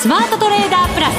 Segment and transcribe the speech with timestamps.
[0.00, 1.14] スマートトレーダープラス。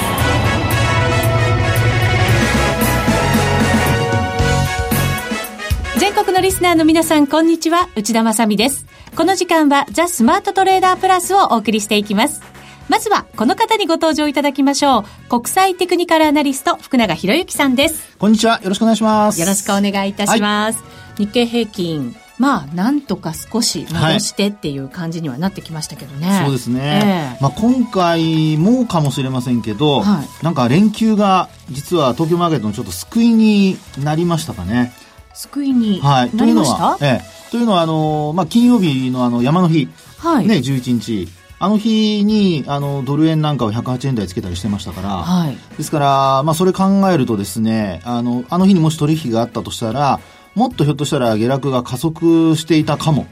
[5.99, 7.89] 全国のリスナーの皆さんこんにちは。
[7.95, 8.87] 内田まさです。
[9.15, 12.41] この時間はザ・スマートトレーダープラスをお送りしていきます。
[12.89, 15.03] まずはこの方にご登場いただきましょう。
[15.29, 18.17] 国際テクニカルアナリスト福永博之さんです。
[18.17, 18.61] こんにちは。
[18.63, 19.39] よろしくお願いします。
[19.39, 20.85] よろしくお願いいたします、は
[21.19, 26.27] い、日経平均まあ、なんとか少し戻してっていう感じにはなってきましたけどね。
[26.27, 27.35] はい、そうですね。
[27.37, 34.91] えー、まあ、今回もかもしれませんけど、はい、なんか連休が実は東京マーケットのちょっと救いになりましたかね。
[35.35, 41.29] 救いになりました、はい、というのは、ええ、というのはあの、まあ、金曜日のあの山の日、はい、ね、11日。
[41.59, 50.19] あの日にあのドル円なんかを108円台つけたりしてましたから、はい、ですから、まあ、それ考えるとですねあのあの日にもし取引があったとしたら
[50.55, 53.25] もっとひょっとしたら下落が加速していたかも。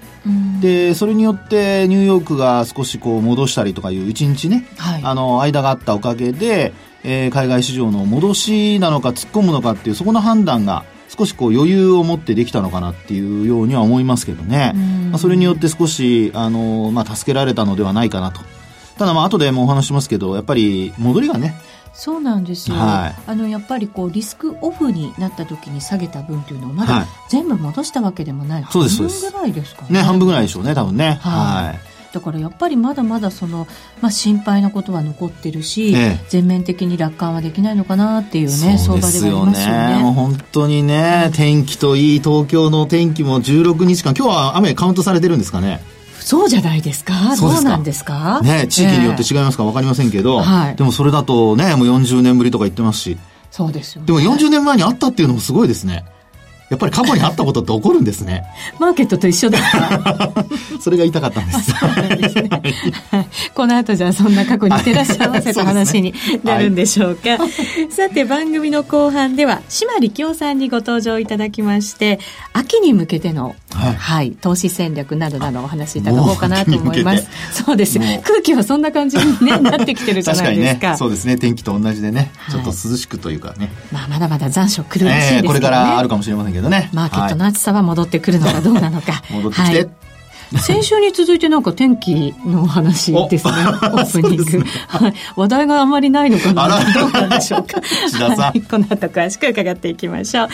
[0.62, 14.74] で、それによってニューヨークが少しこう戻したりとかいう一日ね、はい、あの、間があったおかげで、えー、海外市場の戻しなのか突っ込むのかっていうそこの判断が少しこう余裕を持ってできたのかなっていうようには思いますけどね。
[15.10, 18.42] まあ、それによって少し、あの、まあ、助けられたのではないかなと。
[18.98, 21.56] ただまあ後でもお話しますけど、やっぱり戻りがね、
[21.94, 29.90] そうなんですよ、はい、あのやっぱりこうリスクオフになった時に下げた分というのをまだ全部戻したわけでもない、はい、半分ぐらいですかね。
[29.92, 31.20] ね半分ぐらいでしょうね多分ね。
[31.22, 31.80] はい、はい。
[32.12, 33.68] だからやっぱりまだまだその、
[34.02, 40.00] まあ、心配なことは残ってるし、ええ、全面的に楽観はできないのかなっていうね、相場ではありますよね。
[40.02, 45.82] もう本当にね、天気といい、東京の天気も16日間、今日は雨カウントされてるんですかね？
[46.30, 47.36] そうじゃないですか？
[47.40, 48.40] どうなんですか？
[48.44, 53.18] ね地域によって違いますか分かりませんけど、えー、でもそれだとねもう40年ぶりとか言ってますし。
[53.52, 56.06] そうですよ、ね、でも40年前にあったっていうのもすごいですね
[56.70, 58.46] やっぱり過去にあったことって起こるんですね。
[58.80, 60.46] マーケットと一緒ですか
[60.80, 61.74] それが言いたかったんです。
[62.18, 62.50] ですね、
[63.56, 66.14] この後じゃあそんな過去に照らし合わせた話に
[66.44, 67.22] なるんでしょうか。
[67.22, 72.20] うねはい、さて番組の後半では島力夫さんにご登場いただきまして、
[72.54, 77.28] 秋に向けての、はい、はい、投資戦略などなどお話しいただこうかなと思います。
[77.64, 78.00] そうです。
[78.00, 80.82] 空気はそんな感じに、ね、 なってきてるじゃないですか。
[80.82, 81.38] かね、そうですね。
[81.38, 83.72] 天気と同じでね、ちょっと涼しくというかね。
[83.92, 86.90] まあまだまだ残暑来るらしいですけどね、えー、これからあるかもしれませんけどね。
[86.94, 89.22] マーケットの暑さは戻ってくるのかどうなのか。
[89.32, 89.90] 戻ってきて、はい
[90.58, 95.14] 先週に続いてなんか天気の話ですね、オープニング、ね、はい。
[95.36, 97.80] 話題があまりないのかなどうなんでしょうか。
[98.42, 100.48] はい、この後詳しく伺っていきましょう。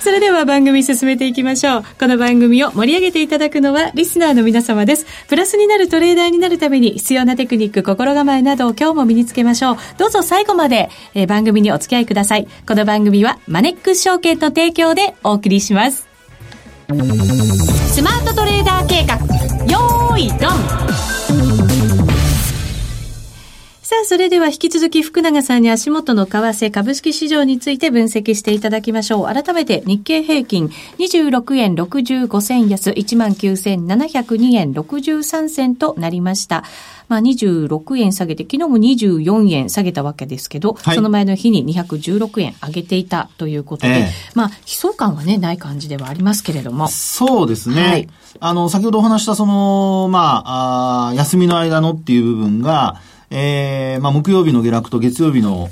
[0.00, 1.84] それでは番組進めていきましょう。
[1.98, 5.06] この番組を盛り上げていただくのはリスナーの皆様です。
[5.28, 9.76] プラスになるトレーダーになるために必要なテクニック、心構えなどを今日も身につけましょう。
[9.98, 12.46] どうぞ最後まで、えー、番組にお付き合いください。
[12.68, 16.06] この番組はマネックス証券の提供でお送りします。
[16.88, 19.39] スマートトレーダー計画
[20.20, 21.09] よーいドン
[23.90, 29.24] さあ、それでは引き続き福永さんに足元の為替株式市場について分析していただきましょう。
[29.24, 30.68] 改めて日経平均
[30.98, 36.62] 26円65銭安19,702円63銭となりました。
[37.08, 46.86] まあ、26円下げて、昨日も24円下げたわけですけど、はい、その前の日に216円上げていたということで、えー、まあ、悲壮感はね、ない感じではありますけれども。
[46.86, 47.82] そうですね。
[47.82, 48.08] はい、
[48.38, 53.00] あの、先ほどお話したその、まあ、あ休みの間のっていう部分が、
[53.32, 55.68] えー、まあ、木曜日の下落と月曜日の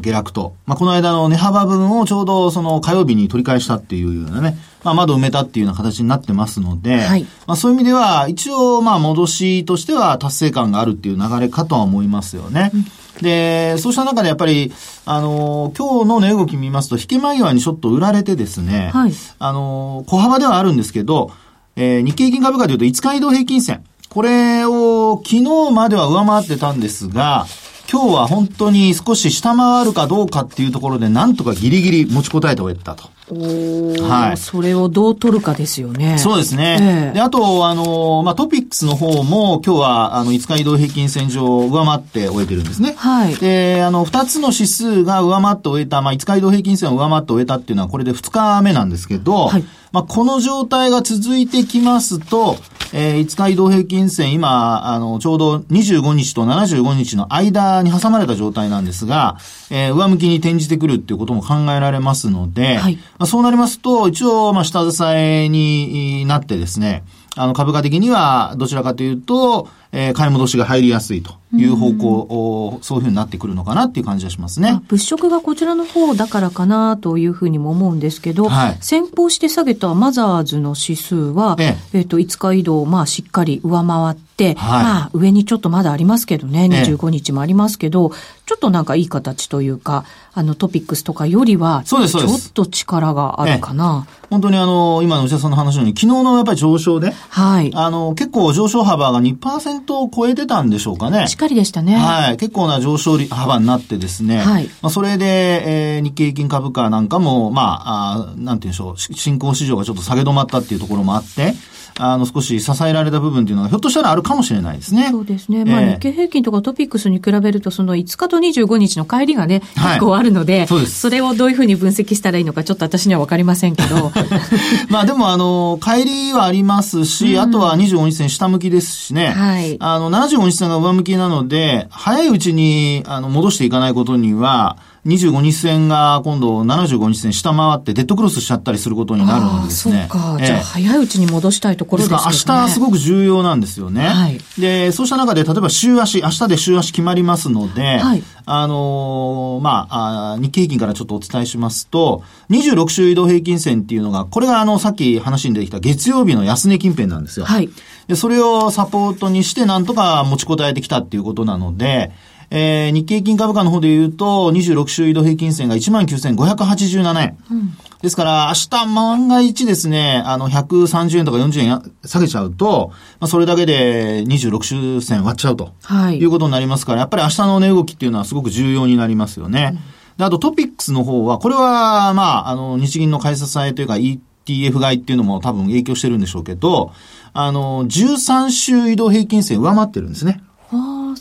[0.00, 12.70] 下落と、まあ、この間の値幅分をちょうどその火曜日に取り返したっていうようなね、まあ、窓埋めたっていうような形になってますので、はい、まあ、そういう意味では、一応、まあ、戻しとしては達成感があるっていう流れかとは思いますよね。
[12.72, 12.84] うん。
[13.22, 14.72] で、そうした中でやっぱり、
[15.04, 21.32] あの、今日の値動き見ますと、引け間際にちょっと売られてですね、はい、あの、小幅ではあるんですけど、
[21.76, 27.46] えー、日経平均株価でいうと5日移動平均線、これを昨日までは上回ってたんですが、
[27.90, 33.08] 今日は本当に少し下回るかどうかっていうところで、なんとかギリギリ持ちこたえて終えたと。
[33.34, 34.36] はい。
[34.36, 36.18] それをどう取るかですよね。
[36.18, 36.78] そうですね。
[36.80, 42.94] えー、で、あと、あの、まあ、トピックスの方も、今日は、あの、5日移動平均線上上回って終えてるんですね。
[42.96, 43.36] はい。
[43.36, 49.64] で、あの、2つの指数が上回って終えた、まあ、5日移動平均線を上回って終えたっていうのは、これで2日目なんですけど、はい。
[49.92, 52.56] まあ、この状態が続いてきますと、
[52.92, 59.38] えー、5日移動平均線、今、あの、ちょうど25日と75日の間に挟まれた状態なんですが、
[59.70, 67.04] えー、上向きに転じてくるっていうことも考えられますので、はい、まあ、そうなりますと、一応、まあ、下支えになってですね、
[67.36, 74.82] あの、株価的には、どちらかというと、えー、買い戻しが入りやすいという方向、うん、そういうふうになってくるのかなっていう感じがしますね。
[74.88, 81.98] 物色がこちらの方だからかなというふうにも思うんですけど、はい、先行して下げたマザーズの指数は、ええ。
[81.98, 88.12] えー、と5日移動、まあしっかり上回って、はい、まあ上にちょっとまだありますけどね、25日もありますけど、
[88.44, 90.04] ちょっとなんかいい形というか、
[90.34, 94.06] あのトピックスとかよりは、ちょっと力があるかな。
[94.30, 97.72] 本当にあの、今の内田さんの話のように、昨日のやっぱり上昇で、はい。
[97.74, 101.26] あの、結構上昇幅が2%を超えてたんでしょうかね。
[101.28, 101.96] しっかりでしたね。
[101.96, 102.36] はい。
[102.36, 104.38] 結構な上昇幅になってですね。
[104.38, 104.66] はい。
[104.82, 111.54] まあ、それで、えー、日経平均株価なんかも、まあ、あなんて言うんでしょう、新興市場がちょっと下げ止まったっていうところもあって、
[111.98, 115.08] あの、少し支えられた部分っていうのが、ひょっとしたらあるかもしれないですね。
[115.10, 115.64] そうですね。
[115.64, 121.00] まあ、日経平均とかトピックスに比べると、その5日と25日の帰りがね、結構あるので、はい、そうです。
[121.00, 124.12] それをどういうふうに分析したらいいのか、ちょっと私にはわかりませんけど。
[124.88, 129.30] まあ、でも、あの、帰りはありますし、うん、あとは25日線下向きですしね。
[129.30, 129.67] はい。
[129.80, 134.76] あの、75日線が上向きなので、早いうちに、あの、戻していかないことには、
[135.08, 140.06] 25日線が今度75日線下回ってデッドクロスしちゃったりすることになるんですね。
[140.10, 140.36] そうか。
[140.38, 142.18] ええ、じゃあ早いうちに戻したいところですね。
[142.18, 144.06] です明日すごく重要なんですよね。
[144.06, 144.38] はい。
[144.58, 148.22] で、そうした中で例えば週足、明日で週足決まりますので、はい。
[148.44, 157.46] あのー、まああ、日経平均からちょっとお伝えしますと、26週移動平均線っていうのが、これがあの、さっき話に出てきた月曜日の安値近辺なんですよ。
[157.46, 157.70] はい。
[158.08, 162.10] で、それをサポートにしてなんとか持ちこたえてきたっていうことなので、
[162.50, 167.38] えー、日経平均株価の方で言うと、26週移動平均線が19,587円。
[167.50, 175.72] うん、ですから、明日万が一ですね、あの、130円とか40円下げちゃうと、まあ、それだけで26週線割っちゃうと。
[175.82, 176.18] はい。
[176.18, 179.72] いうことになりますから、やっぱり明日の値動きっていうのはすごく重要になりますよね。
[179.72, 186.92] うん、であとトピックスの方は、これは、まあ、あの、日銀の買い支えというか ETF 買いっていうのも多分影響してるんでしょうけど、
[187.34, 190.40] あの、13週移動平均線上回ってるんですね。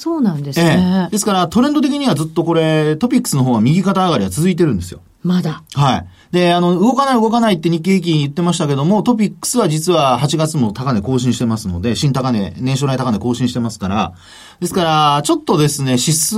[0.07, 1.11] そうなんですね、ええ。
[1.11, 5.01] ですからトレンド的にはずっとこれ、トピックスの方は右肩上がりは続いてるんですよ。
[5.21, 5.63] まだ。
[5.73, 6.07] はい。
[6.31, 14.13] で、あの、動かない動かないって日経平均言ってましたけども、トピックスは実は8月も高値更新してますので、新高値、年初来高値更新してますから、
[14.61, 16.37] ですから、ちょっとですね、指数、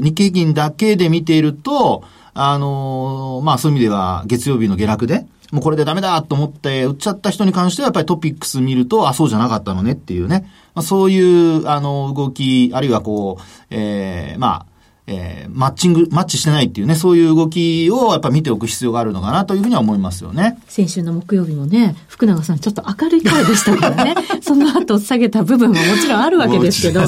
[0.00, 2.04] 日経平均だけで見ていると、
[2.34, 10.50] あの、まあそういう意味では月曜日の下落で、もうこれでダメだと思って売っちゃった人に関してはやっぱりトピックス見ると、あ、そうじゃなかったのねっていうね。
[10.74, 14.77] まあ、そういう、あの、動き、あるいはこう、ええー、まあ、
[15.10, 20.58] えー、マッチング、マッチしてないっていうね、そういう動きをやっぱ見ておく必要があるのかなというふうには思いますよね。
[20.68, 27.00] 先週の木曜日もね、福永さんちょっと明るい声でしたからね、 その後下げた部分ももちろんあるわけですけど。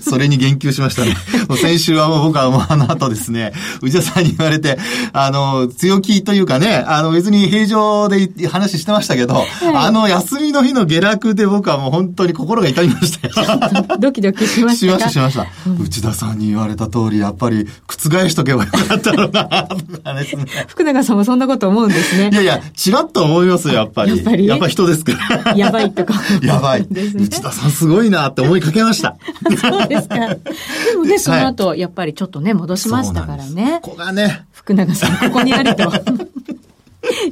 [0.00, 1.14] それに言及しましたね。
[1.60, 4.78] 先週はもう僕はもうあの後ですね、内田さんに言われて、
[5.12, 13.98] あの、強気というかね、あの別に平常で話してましたけど、はい、あの休みの日の下落で僕はもう本当に心が痛みましたよ。
[13.98, 15.46] ドキドキしました しました、しました。
[15.66, 20.44] うん、内田さんに言われた通り、やっぱり覆しとけばよかったのかな、とかですね。
[20.68, 22.30] 福永さんもそんなこと思うんですね。
[22.32, 24.16] いやいや、ちらっと思いますよ、やっぱり。
[24.16, 24.46] やっぱり？
[24.46, 25.12] やっぱ人ですか
[25.44, 25.56] ら。
[25.56, 26.14] やばいとか。
[26.42, 26.86] やばい。
[26.90, 29.16] 内田さんすごいなって思いかけました。
[29.60, 30.16] そうですか。
[30.16, 30.40] で
[30.96, 33.80] もね、その後、やっぱりちょっとね、戻しましたからね。
[33.82, 34.46] ここがね。
[34.52, 35.90] 福永さん、ここにあると。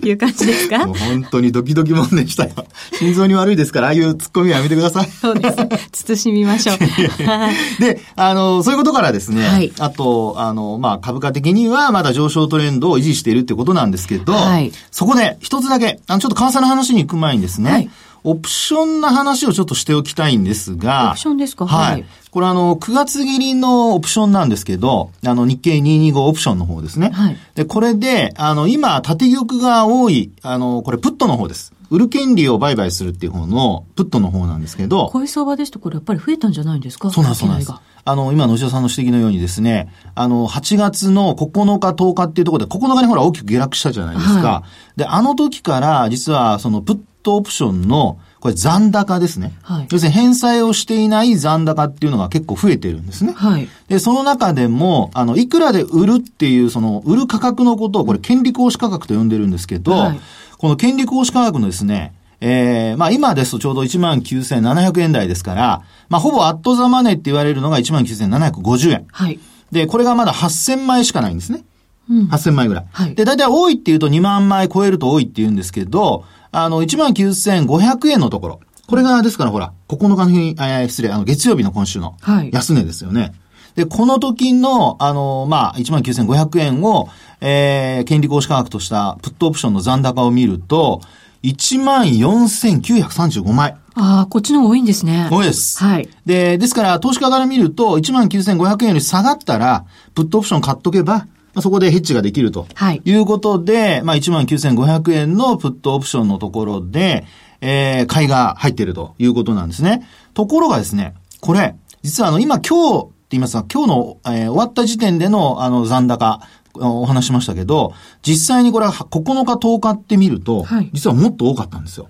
[0.03, 0.87] いう感じですか？
[0.87, 2.51] もう本当にドキドキもんでしたよ。
[2.99, 5.11] 心臓に悪いですから、ああいう突っ込みはやめてください。
[5.11, 5.51] そうで
[5.93, 6.17] す。
[6.17, 6.79] 慎みましょう。
[7.81, 17.91] で、あの、そういうことからですね、はい、あと、あの、まあ、株価的にはまだ上昇トレンドを維持しているってことなんですけど、はい、そこで一つだけ、あの、ちょっと為替の話に行く前にですね、はい
[18.25, 21.11] オプションな話をちょっとしておきたいんですが。
[21.11, 21.66] オプションですか？
[21.66, 22.04] はい。
[22.31, 27.11] これあの、9月切りのオプションなんですけど、あの、日経225オプションの方ですね。
[27.11, 27.37] はい。
[27.54, 31.73] で、これで、あの、今、縦玉が多い、あの、これ、プットの方です。
[31.90, 35.11] 売る権利を売買するっていう方の、プットの方なんですけど。
[35.11, 37.11] 小相場ですとこれやっぱり増えたんじゃないんですか？
[37.11, 37.73] そうなんです、そうなんです。
[38.07, 44.49] あの、今の内田さんの指摘のようにですね、あの、8月の9日、10日っていうところで、9日にほら大きく下落したじゃないですか。
[44.49, 44.64] は
[44.97, 49.54] い、で、あの時から、実は、その、プットオプションの、これ残高ですね。
[49.62, 53.33] はい、要するに返済をしていない残高っていうのが結構増えてるんですね。
[53.33, 60.21] はい、で、その中でも、あの、いくらで売るっていう、その、売る価格のことを、これ、権利行使価格と呼んでるんですけど、はい、
[60.59, 69.07] この権利行使価格のですね、えー、まあ今ですとちょうど19,700円台ですから、まあほぼアットザマネーって言われるのが19,750円。
[69.11, 69.40] はい。
[69.73, 71.64] で、これがまだ8,000枚しかないんですね。
[72.11, 72.87] うん、8000枚ぐらい。
[72.93, 73.14] はい。
[73.14, 78.61] で、大体多いって言うと2万枚超えると多いって言うんですけど、あの、19,500円のところ。
[78.87, 82.16] これが、ですからほら、9日の日、えー、失礼、あの、月曜日の今週の
[82.52, 83.20] 安値ですよね。
[83.20, 83.32] はい、
[83.76, 87.08] で、この時の、あの、まあ、19,500円を、
[87.40, 91.00] えー、権利行使価格としたプットオプションの残高を見ると、
[91.42, 93.75] 14,935枚。
[93.96, 95.28] ああ、こっちの方が多いんですね。
[95.30, 95.82] 多いです。
[95.82, 96.08] はい。
[96.25, 99.84] で、ですから、投資家から見ると、19,500円より下がったら、
[100.14, 102.66] プットオプション買っとけば、まあ、そこでヘッジができると。
[102.75, 103.02] はい。
[103.04, 107.25] いうことで、まあ、19,500円のプットオプションのところで、
[107.61, 110.06] えー、買いが入っているということなんですね。
[110.34, 116.40] ところがですね、これ、実はあの、今今日って言いますか、今日の、えー、終わった時点でのあの残高、
[116.76, 122.08] お話しましたけど、実際にこれは9日10日って見ると、はい、実はもっと多かったんですよ。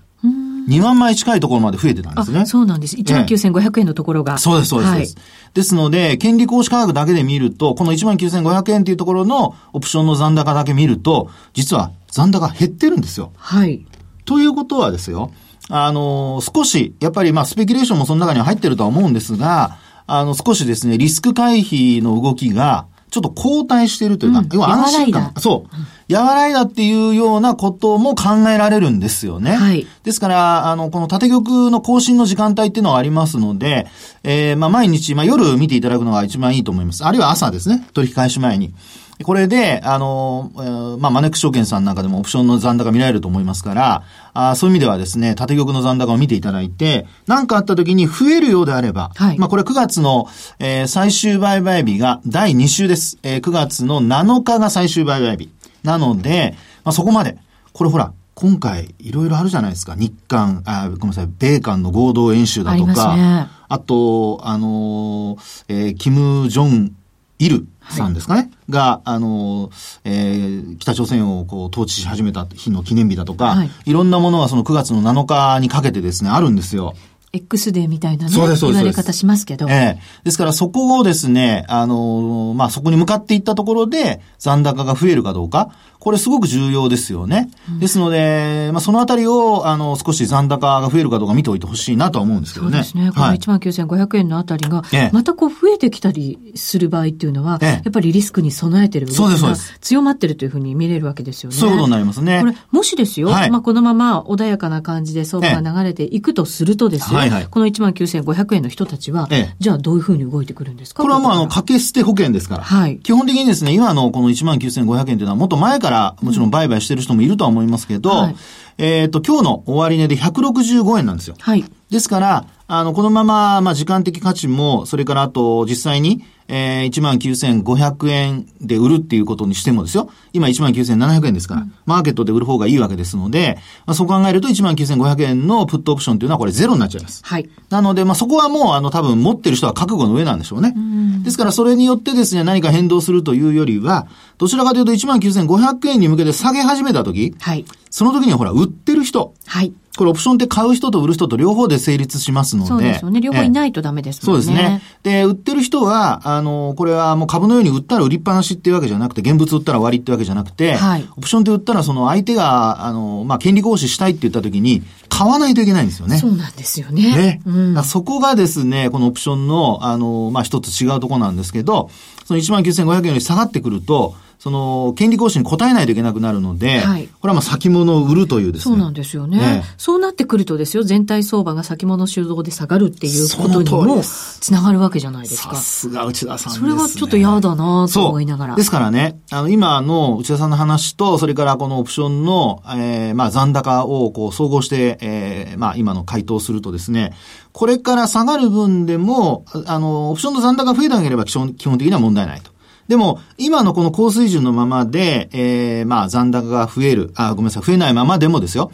[0.69, 2.47] 2万枚近いところまで増えてたんですね。
[2.47, 2.97] そうなんです。
[2.97, 4.39] 1万9500円のところが。
[4.39, 4.93] そうです、そうです。
[4.93, 5.07] はい、
[5.55, 13.33] ですので、権利行使価格だけで見ると、この1万9500円というところのオプションの残高だけ見ると、実は残高減ってるんですよ。
[13.37, 13.87] はい。
[14.25, 15.33] ということはですよ、
[15.69, 25.33] あの、少し、やっぱりまあ、スペキュレーションもその中には入ってるとは思うんですが、あの、少しですね、リスク回避の動きが、ちょっと後退しているというか、うん、要は安心感。
[25.39, 25.67] そ
[26.09, 26.13] う。
[26.13, 29.53] 和らいだっていうようなことも考えられるんですよね。
[29.53, 29.87] はい。
[30.03, 33.87] ですから、あの、この縦玉の更新の時間帯っていうのはありますので、
[34.25, 37.05] えー、まあ毎日、まあ夜見ていただくのが一番いいと思います。
[37.05, 37.87] あるいは朝ですね。
[37.95, 38.75] 取引開始前に。
[39.23, 44.03] これで、あの、えー、まあ、マネック証券さんなんかでもオプションの残高見られると思いますから、
[44.33, 50.27] あそういう意味ではですね、縦玉の残高を見ていただいて、何かあった時に増えるようであれば、はい、まあ、これ9月の、
[50.59, 53.19] えー、最終売買日が第2週です。
[53.23, 55.51] えー、9月の7日が最終売買日。
[55.85, 57.39] なので、まあ、そこまで。
[57.73, 59.95] これほら、今回、いろいろあるじゃないですか。
[59.97, 66.97] 日韓、あ、ごめんなさい、米韓の合同演習だとか、あね、あと、あのー、えー、キム・ジョン
[67.39, 69.71] イルさんですかね、はい、が、あの、
[70.05, 76.95] えー、北朝鮮をこう統治し始めた日の記念日だとか、はい、いろんなものがその9月の7日にかけてですね、あるんですよ。
[77.35, 78.65] X デーみたいなね、そうです。
[78.65, 79.69] 言われ方しますけど。
[79.69, 80.01] ええ。
[80.23, 85.71] ですからそこをですね、あの、まあ、そこに向かっていったところで残高が増えるかどうか、
[86.05, 87.49] これすごく重要ですよね。
[87.67, 92.73] うん、ですので、まあ、そのあたりを、あの、少し残高が増えるかどうか見ておいてほしいなとは思うんですけどね。
[92.73, 93.11] そうですね。
[93.11, 94.83] この19,500円のあたりが、
[95.13, 101.57] またこう増えてきたりする場合っていうのは、ええ、やっぱりリスクに備えてる動きが強まってるというふうに見れるわけですよね。
[101.57, 102.41] そういうことになりますね。
[102.41, 111.03] これ、もしですよ、はい、まあ、このまま穏やかな感じで相場が流れていくとするとですよ、はいはい、この19,500円の人たちは、ええ、じゃあどういうふうに動いてくるんですか？
[111.03, 112.65] これはもうあの、掛け捨て保険ですから。
[112.65, 112.99] はい。
[112.99, 118.37] 基本的にですね、今のこの19,500円というのはもっと前からもちろん売買してる人もいるとは思いますけど、はい、
[118.79, 121.37] えっ、と、今日の終値で165円なんですよ。
[121.39, 121.65] はい。
[121.91, 130.11] ですから、あの、このまま、まあ、時間的価値も、それからあと、実際に、えー、19,500円で売るっていうことにしてもですよ。
[130.33, 133.57] 今19,700円ですから、うん、マーケットで売る方がいいわけですので、
[133.87, 137.23] まあ、そう考えると19,500円のプットオプションっていうのはこれゼロになっちゃいます。
[137.25, 137.49] はい。
[137.71, 140.75] なので、まあ、そこはもう、あの、多分持ってる人は覚悟の上なんでしょうね。
[140.77, 140.79] う
[141.25, 144.07] ですから、それによってですね、何か変動するというよりは、
[144.37, 147.65] どちらかというと19,500円に向けて下げ始めた時、はい。
[147.89, 149.35] その時にはほら、売ってる人。
[149.47, 149.73] はい。
[149.97, 152.69] これオプションって買う人と売る人と両方で成立しますので。
[152.69, 153.21] そうですよね。
[153.21, 154.43] 両方いないとダメですもんね。
[154.45, 154.83] そうですね。
[155.05, 166.19] で、売ってる人は、あの、これはもう株のように売ったら売りっぱなしっていうわけじゃなくて、現物売ったら終わりってわけじゃなくて、はい、オプションって売ったらその相手が、あの、まあ、権利行使したいって言った時に、買わないといけないんですよね。
[166.19, 167.17] そうなんですよね。
[167.17, 167.43] ね。
[167.47, 171.89] うん、そこがですね、このオプションの、あの、まあ、一つ違うところなんですけど、
[172.25, 178.75] その19,500円より下がってくると、その、権利行使に応えないといけなくなるので、はい、これはまあ先物を売るというですね。
[178.75, 179.39] そうなんですよね。
[179.39, 185.55] ねそうなってくるとですよ、全体相場が先物収蔵で下がるっていうことにもつながるわけじゃないですか。
[185.55, 188.55] さすが内田さんです、ね、それはちょっと嫌だなと思いながら。
[188.55, 197.15] ですからね、あの、今の内田さんの話と、それからこのオプションの、えー、まあ残高をこう総合して、えー、まあ今の回答するとですね、
[197.53, 202.54] これから下がる分でも、あの、オプションの残高が増えなければ基本基本的には問題ないと。
[202.89, 208.71] でも、今のこの高水準のままで、えー、まあ残高が増える、あ、ごめんなさい、増えないままでもですよ。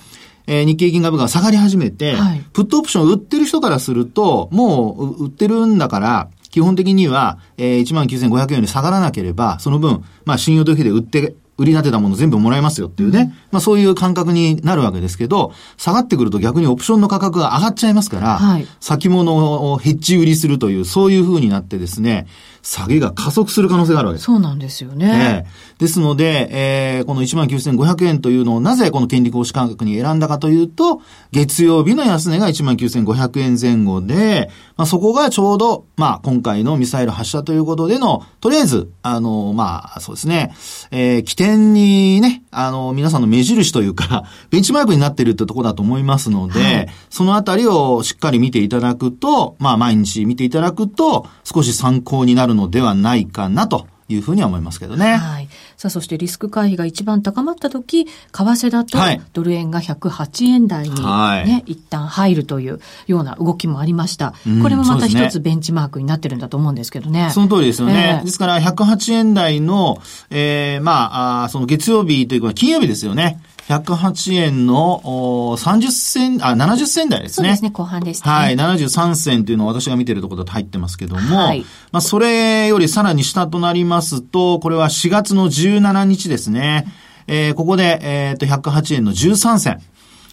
[0.46, 22.26] えー、日経金株価が下がり始めて、はい、プットオプションを売ってる人からすると、もう売ってるんだから、基本的には、えー、19,500円に下がらなければ、その分、まあ信用時で売って売り立てたもの全部もらえますよっていうね、うん、まあそういう感覚になるわけですけど、下がってくると逆にオプションの価格が上がっちゃいますから、はい、先物をヘッジ売りするという、そういう風になってですね、
[22.62, 24.26] 下げが加速する可能性があるわけです。
[24.26, 25.44] そうなんですよね。
[25.46, 31.00] えー、ですので、えー、この19,500円というのをなぜこの権利行使価格に選んだかというと、
[31.32, 40.54] 月曜日の安値が19,500円前後で、まあ、そこがちょうど、まあ、今回のミサイル発射ということでの、とりあえず、あの、まあ、そうですね、
[40.90, 55.16] えー、起点にね、あの、皆さんの目印というか、 ベンチマークになっているってとこだと思いますので、はい、そのあたりをしっかり見ていただくと、まあ、毎日見ていただくと、少し参考になるのではないかなというふうには思いますけどね。
[55.16, 55.48] はい。
[55.76, 58.98] さあ、そしてリスク回避が一番高まった時、為替だと、
[59.32, 64.34] ドル円が108円台にね、はい、一旦入るというような動きもありました。
[64.62, 67.30] これもまた一つベンチマークになってるんだと思うんですけどね。
[67.32, 68.18] その通りですよね。
[68.18, 70.00] えー、ですから、108円台の、
[70.30, 73.40] えー、まあ、あその月曜日というか、金曜日ですよね。
[73.68, 77.48] 108円の30銭、あ、70銭台ですね。
[77.48, 86.86] そうですね、後半でした、ね、はい、73銭というのは私が見てるところと入ってますけども、はい、まあ、それよりさらに下となりますと、これは4月の17日ですね。
[87.26, 89.80] えー、ここで、えっ、と、108円の13銭。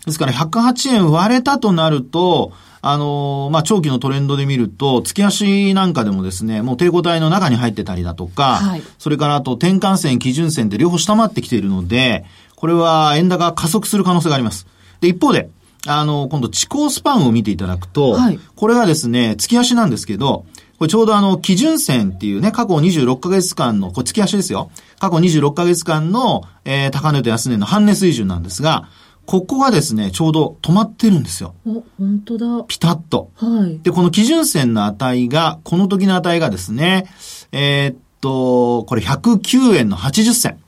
[0.08, 12.26] ですから108円割れたとなると、あのー、まあ、長期のトレンドで見ると、月足なんかでもですね、もう抵抗体の中に入ってたりだとか、はい、それからあと転換線、基準線って両方下回ってきているので、
[12.58, 14.66] これは円高加速する可能性があります。
[15.00, 15.50] で、一方で、
[15.86, 20.46] あの、今度、地高スパンを見ていただくと、はい、これがですね、月足なんですけど、
[20.80, 24.72] これちょうどあの、基準線っていうね、過去26ヶ月間の、これ月足ですよ。
[25.00, 28.90] 過去26ヶ月間の、えー、高値と安値の半値水準なんですが、
[29.28, 31.54] ここがですね、ちょうど止まってるんですよ。
[31.68, 32.64] お、本当だ。
[32.68, 33.30] ピタッと。
[33.36, 33.80] はい。
[33.84, 37.06] で、この基準線の値が、この時の値がですね、
[37.52, 40.60] えー、っと、これ109円の80銭。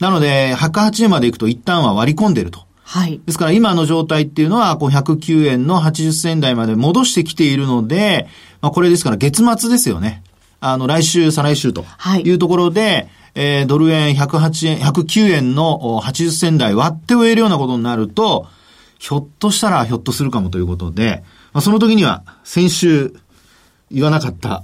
[0.00, 2.66] なので、108円まで行くと一旦は割り込んでると。
[2.82, 3.20] はい。
[3.24, 8.26] ですから今の状態っていうのは、こう109円の80銭台まで戻してきているので、
[8.60, 10.24] まあこれですから月末ですよね。
[10.58, 11.84] あの、来週、再来週と
[12.24, 18.48] いうところで、はい、えー、ドル円108円、109円の80銭台割って終えるようなことになると、
[18.98, 23.14] ひょっとしたらひょっとするかもということで、まあ、その時には先週
[23.90, 24.62] 言わなかった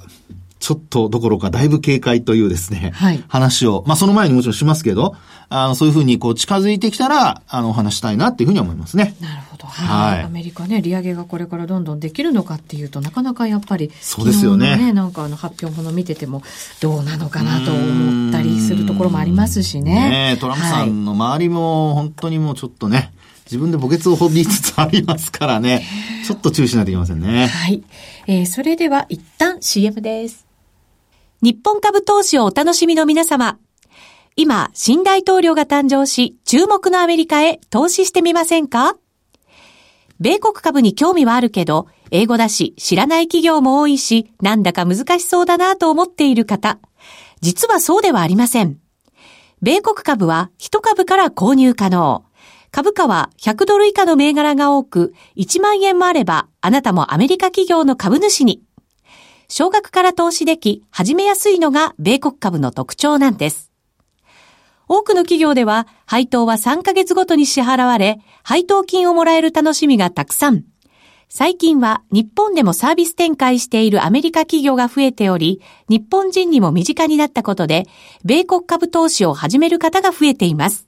[0.67, 5.15] ちょっとどころかだいぶ警戒というですね、はい、話を、まあその前にもちろんしますけど、
[5.49, 9.15] あの、そういうふうにこう近づいてきたら、あの、お話したいなっていうふうに思いますね。
[9.21, 9.69] なるほど。
[9.69, 10.23] はい。
[10.23, 14.77] アメリカね、利上げがこれからどんどんできるのかっていうと、なかなかやっぱり、そうですよね。
[14.77, 16.43] ね、なんかあの発表もの見てても、
[16.81, 20.33] どうなのかなと思ったりするところもありますしね。
[20.35, 23.13] ねトランプさんの周りも、本当にもうちょっとね、
[23.45, 25.85] 自分で墓穴を掘りつつありますからね、
[26.27, 27.47] ちょっと注意しないといけませんね。
[27.47, 27.85] はい。
[28.27, 30.46] えー、それでは一旦 CM です。
[31.43, 33.59] 日本株投資をお楽しみの皆様。
[34.37, 38.97] 今、新大統領が誕生し、注目のアメリカへ投資してみませんか？
[40.19, 46.79] 米国株に興味はあるけど、英語だし、知らない企業も多いし、なんだか難しそうだなと思っている方。
[47.43, 48.79] 実はそうではありません。
[49.61, 52.25] 米国株は1株から購入可能。
[52.71, 58.63] 株価は100ドル以下の銘柄が多く、1万円もあれば、あなたもアメリカ企業の株主に。
[59.49, 63.71] 少額から投資でき、始めやすいのが米国株の特徴なんです。
[64.89, 70.65] 多くの企業では、配当は3ヶ月ごとに支払われ、配当金をもらえる楽しみがたくさん。
[71.29, 77.87] 最近は日本でもサービス展開しているアメリカ企業が増えており、日本人にも身近になったことで、
[78.25, 80.87] 米国株投資を始める方が増えています。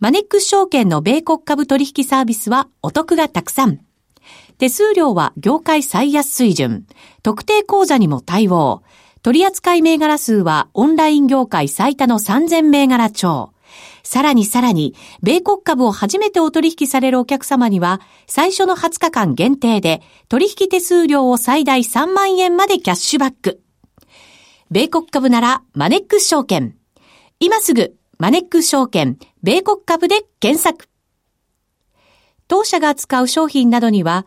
[0.00, 3.80] マネックス証券の米国株取引サービスはお得がたくさん。
[4.60, 6.84] 手数料は業界最安水準。
[7.22, 8.82] 特定口座にも対応。
[9.22, 13.54] 取扱銘柄数はオンライン業界最多の3000銘柄超。
[14.02, 23.62] さらにさらに、米国株を初めてお取引されるお客様には、最初の20日間限定で、取引手数料を最大3万円までキャッシュバック。
[24.70, 26.76] 米国株なら、マネックス証券。
[27.38, 30.90] 今すぐ、マネックス証券、米国株で検索。
[32.46, 34.26] 当社が扱う商品などには、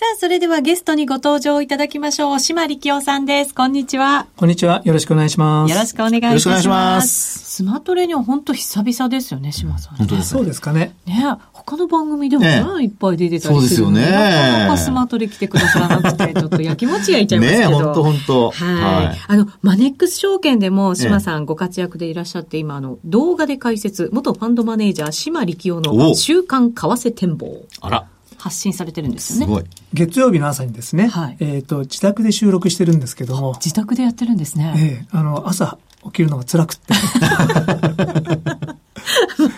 [0.00, 2.40] さあ、それではゲストにご登場いただきましょう。
[2.40, 3.54] 島力夫さんです。
[3.54, 4.28] こんにちは。
[4.38, 4.80] こんにちは。
[4.86, 5.70] よろしくお願いします。
[5.74, 6.30] よろしくお願いします。
[6.30, 7.38] よろしくお願いします。
[7.56, 10.96] スマトレには本当久々ですよね、島さん、ね、本当です、そうですかね。
[11.04, 14.00] ね他の番組でもね、いっぱい出てたりするそうですよね。
[14.00, 17.68] なかなかスマトレ来てくださらなくて、 ちょっと焼きもち焼いちゃいますけど。
[17.68, 19.18] ね本当本当はい。
[19.26, 27.66] あの、マネックス証券でも島さんご活躍でいらっしゃって、今、あの、動画で解説、元ファンドマネージャー島力夫の週刊為替展望。
[27.82, 28.06] あら。
[28.40, 29.46] 発信されてるんですよね。
[29.46, 29.64] すごい。
[29.92, 33.52] 月曜日の朝にですね、はい、えっ、ー、と、自宅で収録してるんですけども。
[33.54, 34.74] 自宅でやってるんですね。
[34.76, 36.94] ええー、あの、朝起きるのが辛くって。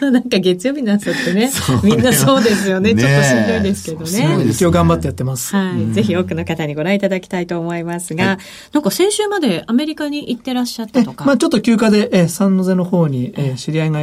[0.11, 1.51] なんか月曜日の朝ってね、
[1.83, 2.95] みんなそうですよね。
[2.95, 4.43] ちょっとしんどいですけどね。
[4.45, 5.55] 今日頑張ってやってます。
[5.55, 5.93] はい。
[5.93, 8.39] ぜひ多くの方にご覧いただきたいと思いますが、
[8.73, 11.25] なんか先週までアメリカに行ってらっしゃったとか。
[11.25, 14.01] まあちょっと休暇で、えサンノゼの方に、え知り合いが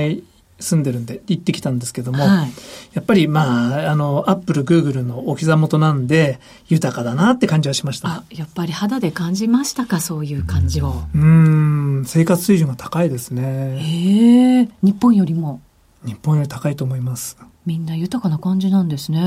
[0.59, 2.51] 住んでるんで行ってきたんですけども、はい、
[2.93, 8.09] やっぱりまあ、あの、アップル、グーグルのお膝元なんで、豊かだなって感じはしました。
[8.09, 11.03] あ、やっぱり肌で感じましたか、そういう感じを。
[11.15, 13.77] うん、生活水準が高いですね。
[13.79, 15.61] へえ、日本よりも。
[16.05, 17.37] 日本より高いと思います。
[17.65, 19.19] みんな豊かな感じなんですね。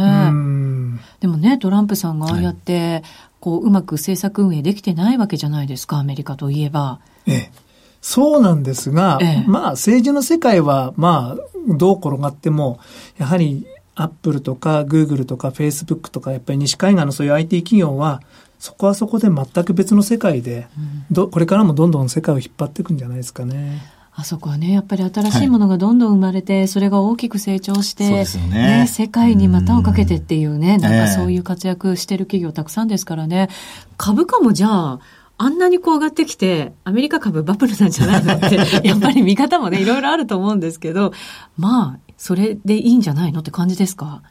[1.21, 3.03] でもね、トランプさんがああやって、はい、
[3.40, 6.99] こう、うまく政策運営できてないわけじゃないですか、アメリカといえば。
[7.27, 7.72] ええ。
[8.03, 12.81] そうなんですが、ええ、まあ政治の世界は、まあ、どう転がっても、
[13.17, 18.21] やはりアップルとかグーグルとかフェイスブックとか、やっぱり西海岸のそういう IT 企業は、
[18.59, 20.67] そこはそこで全く別の世界で、
[21.15, 23.83] うん、これからもどんどん世界を引っ張っていくんじゃないですかね。
[24.15, 33.49] あそこはね、やっぱり新しいものがどんどん生まれて、はい、それが大きく成長して、ね、ね、世界に股をかけてっていうね、なんかそういう活躍してる企業たくさんですからね、
[33.97, 35.01] 株価もじゃあ、
[35.43, 41.13] あんなにこう上がってきて、アメリカ株バブルなんじゃないのって、 やっぱり見方もね、いろいろあると思うんですけど、
[41.59, 44.23] まあ、それでいいんじゃないのって感じですか？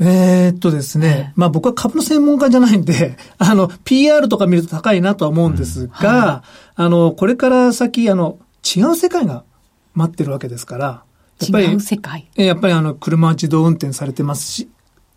[0.00, 8.38] えー、っとですね、まあ僕は株の専門家じゃないんで、 あの、PR とか見ると高いなとは思うんですが、うんはい、あの、これから先、あの、
[8.76, 9.44] 違う世界が
[9.94, 11.04] 待ってるわけですから、
[11.40, 12.28] やっぱり、違う世界。
[12.34, 14.68] やっぱりあの、車自動運転されてますし、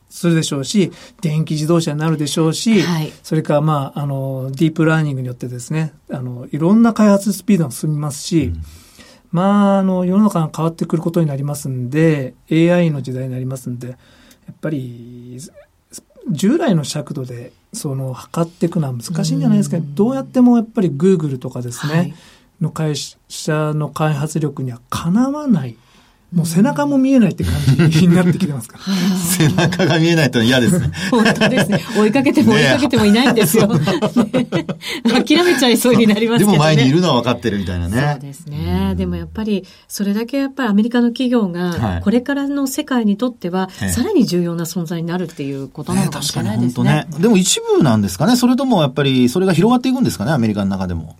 [0.09, 0.91] するでしょうし、
[1.21, 8.61] 電気自動車になるでしょうし、はい、それからまあ、あの、ディープラーニングによってですね、あの、いろんな開発スピードが進みますし、うん、
[9.31, 13.95] まあ、あの、世の中が変わってくることになりますんで、AI の時代になりますんで、や
[14.51, 15.39] っぱり、
[16.29, 22.13] 従来の尺度で、その、測っていくのは難しいんじゃないですか、ね、どうやってもやっぱり Google とかですね、はい、
[22.61, 25.77] の会社の開発力にはかなわない。
[26.33, 28.83] もう背中も見えないって感じになってきてますから。
[29.17, 30.91] 背中が見えないと嫌ですね。
[31.09, 31.81] 本当ですね。
[31.97, 33.67] 追いかけても 追いかけてもいないんですよ。
[33.71, 33.79] ね、
[35.05, 38.09] 諦めちゃいそうになりますけど、ね、でも前にいるのは分かってるみたいなね。
[38.13, 38.93] そうですね。
[38.97, 46.83] でもやっぱり、それだけやっぱりアメリカの企業が、これからの世界にとっては、さらに重要な存在になるっていうことなのかもしれないですね。
[46.83, 48.35] ねねでも一部なんですかね。
[48.35, 51.15] それともやっぱりそれが広がっていくんですかね、アメリカの中でも。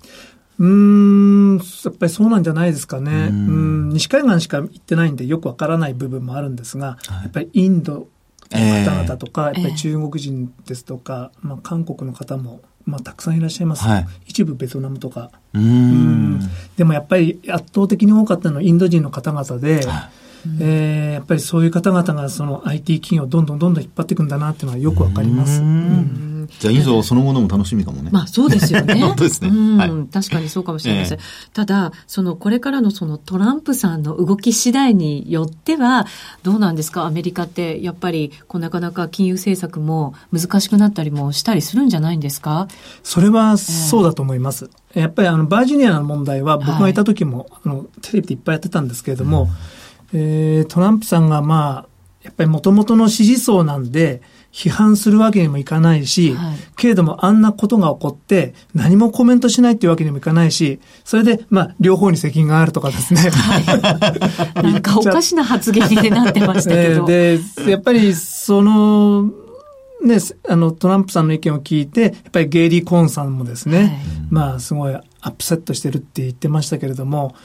[0.59, 1.16] うん、
[1.59, 3.29] やっぱりそうなんじゃないですかね。
[3.31, 8.07] うん、西海岸しか行ってないんでよくわからない部分もあるんですが、はい、やっぱりインド
[8.51, 13.83] の方々とか、えー、やっぱり中国人ですとか、まあ、韓国の方も、まあ、たくさんいらっしゃいます。
[13.83, 15.31] はい、一部ベトナムとか。
[15.53, 16.39] うん。
[16.77, 20.09] でもやっぱり圧倒的に多かったのはインド人の方々で、はい。
[20.61, 25.61] えー、やっぱりそういう方々がその IT 企業をどんどんどんどん引っ張っていくんだなっていうのはよくわかります。
[25.61, 28.09] うんじゃあ、インゾそのものも楽しみかもね。
[28.11, 28.95] まあ、そうですよね。
[29.01, 29.49] 本当ですね。
[29.49, 31.17] うん、はい、確かにそうかもしれません。
[31.17, 36.05] えー、ただ、その、これからのそのトランプさんの動き次第によっては、
[36.43, 37.05] どうなんですか？
[37.05, 42.67] アメリカって、やっぱり、こう、なかなか金融政策も難しくなったりもしたりするんじゃないんですか？
[43.03, 44.69] それは、そうだと思います。
[44.93, 49.49] えー、やっぱり、あの、バージニアの問題は、僕がいた時も、はい、あの、テレビでいっぱいやってたんですけれども、
[50.13, 51.85] うん、えー、トランプさんが、まあ、
[52.23, 54.21] やっぱり元々の支持層なんで、
[54.57, 63.21] 批判するわけにもいかないし、はい、けれどもあんなことが起こって何もコメントしないっていうわけにもいかないし、それで、まあ、両方に責任があるとかですね。
[63.29, 67.05] はい、 なんかおかしな発言になってましたけど。
[67.05, 69.25] で、やっぱりその、
[70.03, 70.17] ね、
[70.49, 73.91] あの、トランプさんの意見を聞いて、やっぱりゲイリー・コーンさんもですね、はい、
[74.31, 77.35] まあ、すごいアップセットしてるって言ってましたけれども、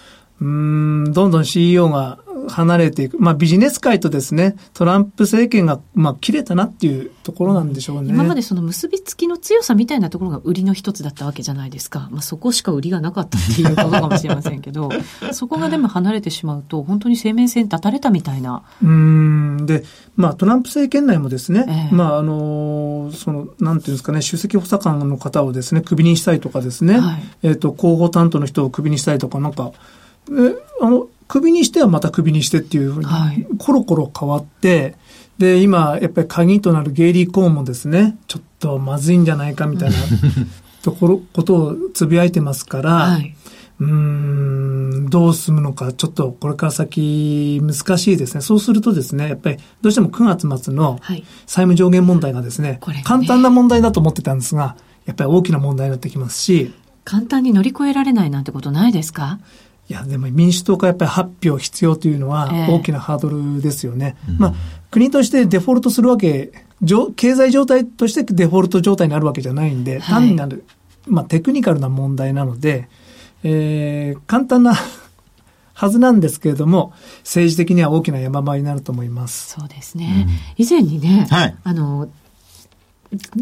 [0.42, 3.18] うん、どんどん CEO が離れていく。
[3.20, 8.08] まあビジネス界とですね、トランプ政権が、まあ切れたなっていうところなんでしょうね。
[8.10, 12.08] 今までその結びつきの強さみたいなところが売りの一つだったわけじゃないですか。
[12.10, 14.90] まあそこしか売りがなかったっていうことかもしれませんけど、
[15.30, 18.62] そこがでも離れてしまうと、本当に生命線断たれたみたいな。
[18.82, 19.66] うん。
[19.66, 19.84] で、
[20.16, 30.01] まあトランプ政権内もですね、ええ、まああの、その、なんていうんですかね、首席補佐官の方をですね、クビにしたいとかですね、はい、えっ、ー、と、広報担当の人をクビにしたいとか、なんか、え、
[30.80, 33.08] あの、首にしてはまた首にしてっていうふうに、
[33.58, 34.96] コロコロ変わって、
[35.38, 39.96] で、今、やっぱり鍵となるゲイリー・コーンもですね、ちょっとまずいんじゃないかみたいな
[40.82, 43.34] ところ、ことをつぶやいてますから、はい、
[43.80, 48.40] うん、どう進むのか、ちょっとこれから先難しいですね。
[48.42, 53.02] そうするとですね、やっぱりどうしても9月末の債務上限問題がですね、はい、ね。
[53.04, 56.72] 簡単な問題だと思ってたんですが、やっぱり大きな問題になってきますし、
[57.04, 59.40] 簡単に乗り越えられないなんてことないですか？
[59.88, 64.16] いや、でも民主党がやっぱり発表必要というのは大きなハードルですよね。
[64.28, 64.54] えー、まあ、
[64.90, 66.52] 国としてデフォルトするわけ、
[67.16, 70.64] 経済状態としてデフォルト状態になるわけじゃないんで、単になる、
[71.06, 72.88] まあ、テクニカルな問題なので、
[73.42, 74.74] えー、簡単な
[75.74, 79.50] はずなんですけれども、政治的には大きな山場になると思います。
[79.50, 80.26] そうですね。
[80.58, 82.08] うん、以前にね、はい、あの、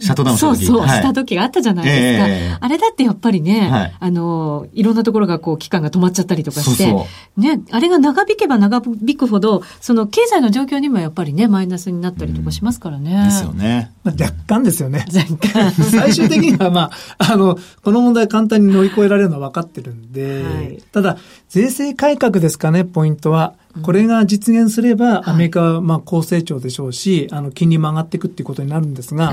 [0.00, 2.28] シャットダウンした時そうそう、はい、した時があったじゃないですか。
[2.28, 7.06] えー、あれだってやっぱりね、はい、あの、いろんなところがこう、期間が止まっちゃったりとかして、そうそ
[7.38, 13.14] うね、あれが長引けば長引くほど、その経済の状況にもやっぱりね、マイナスになったりとかしますからね。
[13.14, 13.92] うん、ですよね。
[14.02, 15.06] まあ、若干ですよね。
[15.14, 15.70] 若干。
[15.90, 21.16] 最終的にはまあ、あの、この問題簡単に乗り越えられるのは分かってるんで、はい、ただ、
[21.48, 23.54] 税制改革ですかね、ポイントは。
[23.82, 29.32] これが実現すれば、アメリカはまあ高成長でしょうし、あの、金利も上がっていくっていうことになるんですが、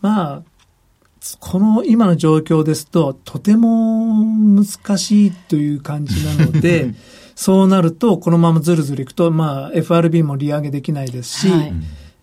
[0.00, 0.42] まあ、
[1.40, 4.66] この今の状況ですと、とても難
[4.98, 6.94] しいという感じなので、
[7.34, 11.72] そうなると、このままずるずるいくと、まあ、FRB も利上げできないですし、はい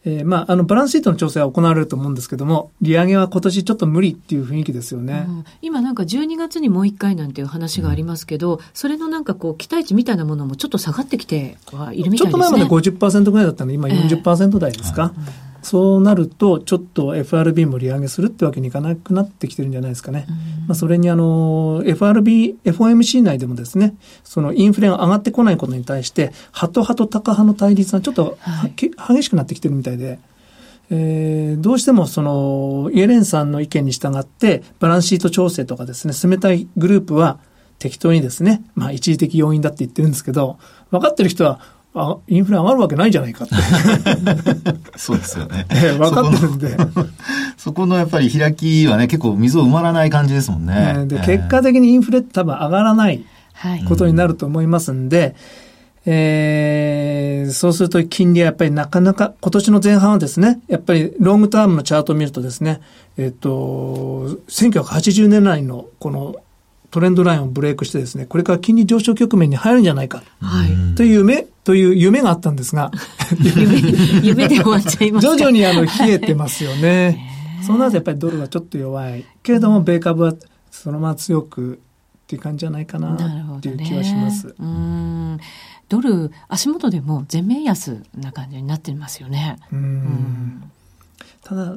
[0.07, 5.25] えー、まあ、あの、バランスシートの調整は行われると思うんですけども、利上げは今年ちょっと無理っていう雰囲気ですよね。
[5.27, 12.27] うん、今なんか12月にもう一回なんていう話がありますけど、うん、それのなんかこう、期待値みたいなものもちょっと下がってきてはいるみたいですね。
[12.27, 15.11] ちょっと前まで50%ぐらいだったので、今40%台ですか？
[15.15, 20.27] えーそうなると、ちょっと FRB も利上げするってわけにいかなくなってきてるんじゃないですかね。
[20.67, 30.19] まあ、それにあの、FRB、FOMC 内でもですね、そのインフレが上がってこないことに対して、ハト派とタカ派の対立がちょっと、はい、激しくなってきてるみたいで、
[30.91, 37.39] えー、どうしてもその、イエレンさんの意見に従って、バランスシート調整とかですね、進めたいグループは、
[37.79, 40.59] 適当にですね、まあ一時的要因だって言ってるんですけど、
[40.91, 41.59] 分かってる人は、
[41.95, 43.55] あインフレ上がるわけないじゃないかって。
[44.97, 45.65] そうですよね。
[45.69, 46.77] え分かってるんで。
[47.57, 50.93] そこのやっぱり開きはね、結構溝埋まらない感じですもんね。
[50.93, 53.23] ねで、結果的にインフレって多分上がらない
[53.87, 55.35] ことになると思いますんで、はい
[56.07, 62.81] えー、そうすると金利はやっぱりなかなか、今年の前半はですね、やっぱりロングタームのチャートを見るとですね、
[63.17, 66.35] えっ、と、1980年代のこの
[66.91, 70.21] トレンドラインをブレイクしてですね、これから金利上昇局面に入るんじゃないか。
[70.41, 70.95] はい。
[70.95, 72.91] という夢、という夢があったんですが。
[73.41, 73.81] 夢、
[74.21, 77.31] 夢で終わっちゃいます徐々にあの、冷えてますよね。
[77.65, 79.25] そうなるとやっぱりドルがちょっと弱い。
[79.41, 80.33] けれども、米株は
[80.69, 84.47] そのまま強くっていう感じじゃないかなっていう気はします。
[84.47, 85.39] ね、うん
[85.89, 89.57] ドル、足元でも全面安な感じになってますよね。
[89.71, 90.71] うん。
[91.43, 91.75] ただ、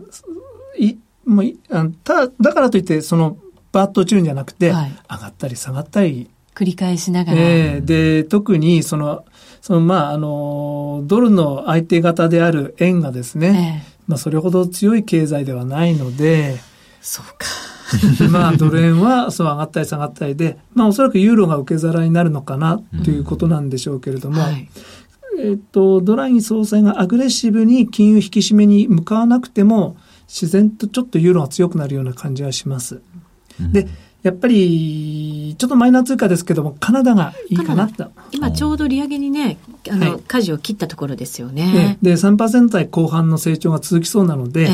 [0.79, 3.38] い、もうあただ、だからといって、その、
[3.72, 6.31] バッと落ちるんじゃなくて、はい、上がったり下がったり。
[6.55, 7.38] 繰り返しながら。
[7.38, 9.24] えー、で、特に、その、
[9.61, 16.59] その、まあ、あの、ドルの相手方である円がですね、えー、まあ、それほど強い経済ではないので、
[17.01, 17.47] そうか。
[18.31, 24.68] まあ、ドル円はそう上がったり下がったりで、まあ、おそらくユーロが受け皿になるのかなということなんでしょうけれども、うんはい、
[25.38, 33.01] えっと、ドライン総裁がアグレッシブに金融引き締めに向かわなくても、自然とちょっとユーロが強くなるような感じはします。
[33.61, 33.88] うん、で、
[34.29, 38.12] やっぱり、ちょっとマイナー通貨ですけども、カナダがいいかなと。
[38.31, 39.57] 今ちょうど利上げにね、
[39.91, 41.73] あの、はい、舵を切ったところですよね。
[41.73, 44.71] ねで、3%台後半の成長が続きそうなので、えー、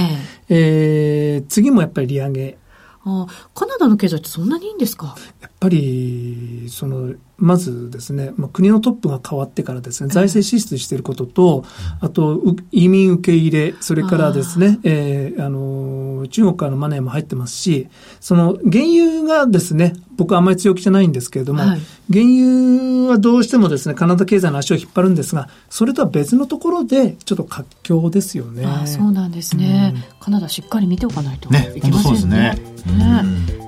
[0.49, 2.59] えー、次もやっぱり利上げ。
[3.07, 5.15] あカナダの経済ってそんなにいいんですか？
[5.41, 11.65] やっぱり、その、まずですね、まあ、国のトップが変わってからですね、財政支出していることと、
[12.01, 17.89] あと、移民受け入れ、それからですね、えー、あの、中国からのマネーも入ってますし、
[18.21, 21.81] その、原油がですね、僕はあんまり強気じゃないんですけれども、はい、
[22.13, 28.65] 原油はどうしてもですね、カナダ経済の足を引っ張るんですが、それとは別のところで、ちょっと活況ですよね。
[28.65, 32.61] あそうなんですね、うん、カナダしっかり見ておかないといけませんね。
[32.87, 32.97] ね。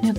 [0.03, 0.13] ね。
[0.13, 0.15] ね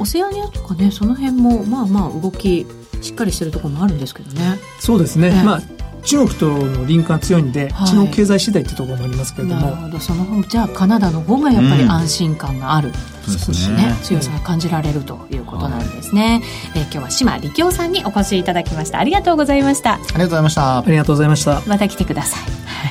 [0.00, 2.66] オセアニアとかね、その辺も、まあまあ動き、
[3.00, 4.58] しっかりしてるところもあるんですけどね。
[4.80, 5.30] そうですね。
[5.44, 5.62] まあ
[6.04, 9.60] 中国とのリンクが強いんで、はい、中国経済次第ってところもありますけれども。
[9.60, 9.98] なるほど。
[9.98, 12.88] そのじゃあカナダの方がやっぱり安心感がある。
[13.28, 16.42] うん、少しね、強さが感じられるということなんですね。
[16.74, 18.98] えー、今日は島力夫さんにお越しいただきました。
[19.00, 19.94] ありがとうございました。
[19.94, 20.78] ありがとうございました。
[20.78, 21.62] ありがとうございました。
[21.66, 22.40] また来てください。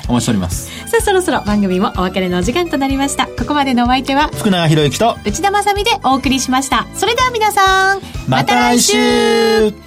[0.10, 0.68] お待ちしております。
[0.88, 3.26] さあ、そろそろ番組もお別れのお時間となりました。
[3.26, 6.86] ここまでのお相手は、福永博之と内田まさでお送りしました。
[6.94, 9.87] それでは皆さん、また来週